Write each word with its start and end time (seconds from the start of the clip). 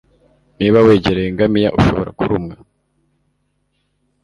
Niba 0.57 0.85
wegereye 0.85 1.27
ingamiya, 1.29 1.73
ushobora 1.77 2.11
kurumwa. 2.19 2.55